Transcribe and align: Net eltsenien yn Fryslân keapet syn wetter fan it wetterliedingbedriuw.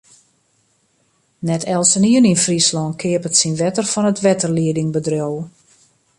Net 1.49 1.63
eltsenien 1.75 2.27
yn 2.31 2.41
Fryslân 2.45 2.97
keapet 3.01 3.35
syn 3.37 3.57
wetter 3.61 3.87
fan 3.91 4.09
it 4.11 4.21
wetterliedingbedriuw. 4.25 5.35